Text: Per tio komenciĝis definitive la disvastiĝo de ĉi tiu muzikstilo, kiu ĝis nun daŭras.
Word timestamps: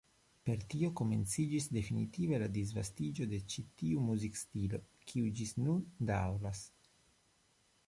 Per 0.47 0.61
tio 0.73 0.87
komenciĝis 0.99 1.67
definitive 1.77 2.39
la 2.45 2.47
disvastiĝo 2.55 3.29
de 3.35 3.41
ĉi 3.55 3.65
tiu 3.83 4.07
muzikstilo, 4.07 4.83
kiu 5.13 5.31
ĝis 5.41 5.55
nun 5.63 5.87
daŭras. 6.13 6.67